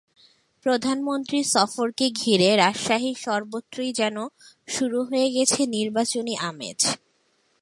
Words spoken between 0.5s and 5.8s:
প্রধানমন্ত্রীর সফরকে ঘিরে রাজশাহীর সর্বত্রই যেন শুরু হয়ে গেছে